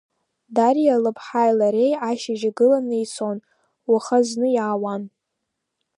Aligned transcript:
Дариа 0.55 0.95
лыԥҳаи 1.03 1.51
лареи 1.59 1.93
ашьыжь 2.09 2.43
игыланы 2.49 2.95
ицон, 3.03 3.37
уаха 3.91 4.17
зны 4.27 4.47
иаауан. 4.53 5.03